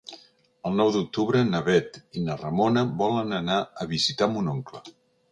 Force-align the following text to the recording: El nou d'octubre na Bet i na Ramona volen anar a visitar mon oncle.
El 0.67 0.77
nou 0.77 0.87
d'octubre 0.93 1.41
na 1.49 1.59
Bet 1.67 1.99
i 2.19 2.23
na 2.29 2.37
Ramona 2.39 2.83
volen 3.01 3.35
anar 3.41 3.59
a 3.85 3.87
visitar 3.93 4.29
mon 4.33 4.49
oncle. 4.55 4.83